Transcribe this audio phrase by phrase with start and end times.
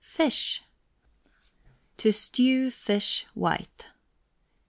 [0.03, 0.63] FISH.
[1.97, 3.89] TO STEW FISH WHITE.